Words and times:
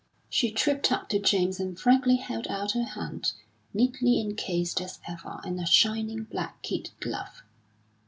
She 0.31 0.49
tripped 0.49 0.91
up 0.91 1.09
to 1.09 1.19
James 1.19 1.59
and 1.59 1.79
frankly 1.79 2.15
held 2.15 2.47
out 2.47 2.71
her 2.71 2.83
hand, 2.85 3.33
neatly 3.71 4.19
encased 4.19 4.81
as 4.81 4.99
ever 5.07 5.39
in 5.45 5.59
a 5.59 5.67
shining 5.67 6.23
black 6.23 6.59
kid 6.63 6.89
glove. 6.99 7.43